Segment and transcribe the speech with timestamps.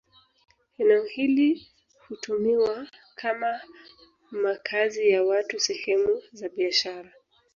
[0.77, 1.67] Eneo hili
[2.07, 3.61] hutumiwa kama
[4.31, 7.11] makazi ya watu sehemu za biashara